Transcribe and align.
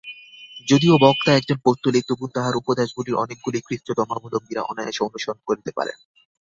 যদিও 0.67 0.95
বক্তা 0.97 1.31
একজন 1.33 1.57
পৌত্তলিক, 1.65 2.03
তবুও 2.07 2.33
তাঁহার 2.35 2.55
উপদেশাবলীর 2.55 3.21
অনেকগুলি 3.23 3.59
খ্রীষ্টধর্মাবলম্বীরা 3.61 4.61
অনায়াসে 4.63 5.01
অনুসরণ 5.03 5.39
করিতে 5.47 5.71
পারেন। 5.77 5.97